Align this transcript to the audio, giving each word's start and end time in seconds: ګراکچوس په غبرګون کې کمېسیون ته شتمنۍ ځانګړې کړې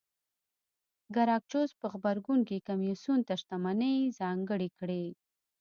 ګراکچوس 1.15 1.71
په 1.79 1.85
غبرګون 1.93 2.39
کې 2.47 2.65
کمېسیون 2.67 3.19
ته 3.27 3.33
شتمنۍ 3.41 3.97
ځانګړې 4.19 4.69
کړې 4.77 5.03